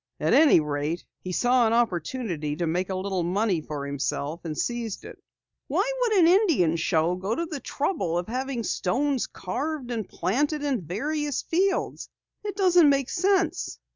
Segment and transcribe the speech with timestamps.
[0.19, 4.57] At any rate, he saw an opportunity to make a little money for himself and
[4.57, 5.21] seized it."
[5.67, 10.63] "Why should an Indian show go to the trouble of having stones carved and planted
[10.63, 12.09] in various fields?
[12.43, 13.77] It doesn't make sense."